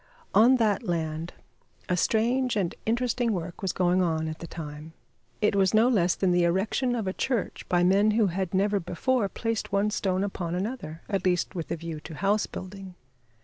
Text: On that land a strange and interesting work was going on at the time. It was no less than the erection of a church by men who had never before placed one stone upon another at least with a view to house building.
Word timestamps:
On 0.33 0.55
that 0.55 0.81
land 0.81 1.33
a 1.87 1.95
strange 1.95 2.55
and 2.55 2.73
interesting 2.87 3.33
work 3.33 3.61
was 3.61 3.71
going 3.71 4.01
on 4.01 4.27
at 4.27 4.39
the 4.39 4.47
time. 4.47 4.93
It 5.41 5.55
was 5.55 5.75
no 5.75 5.87
less 5.87 6.15
than 6.15 6.31
the 6.31 6.43
erection 6.43 6.95
of 6.95 7.05
a 7.05 7.13
church 7.13 7.69
by 7.69 7.83
men 7.83 8.09
who 8.17 8.25
had 8.25 8.51
never 8.51 8.79
before 8.79 9.29
placed 9.29 9.71
one 9.71 9.91
stone 9.91 10.23
upon 10.23 10.55
another 10.55 11.03
at 11.07 11.23
least 11.23 11.53
with 11.53 11.69
a 11.69 11.75
view 11.75 11.99
to 11.99 12.15
house 12.15 12.47
building. 12.47 12.95